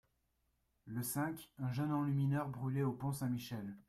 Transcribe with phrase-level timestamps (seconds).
[0.87, 3.77] Le cinq, un jeune enlumineur brûlé au pont Saint-Michel.